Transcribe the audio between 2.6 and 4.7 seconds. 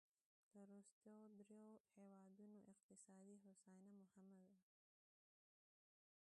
اقتصادي هوساینه مهمه ده.